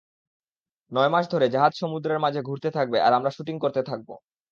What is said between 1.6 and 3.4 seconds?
সমুদ্রের মাঝে ঘুরতে থাকবে আর আমরা